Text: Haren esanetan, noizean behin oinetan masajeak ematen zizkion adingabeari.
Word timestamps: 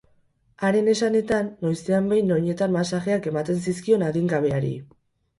Haren 0.67 0.87
esanetan, 0.93 1.49
noizean 1.65 2.07
behin 2.13 2.33
oinetan 2.35 2.73
masajeak 2.77 3.27
ematen 3.33 3.61
zizkion 3.67 4.07
adingabeari. 4.07 4.73